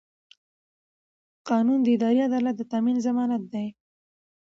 [1.47, 3.67] قانون د اداري عدالت د تامین ضمانت دی.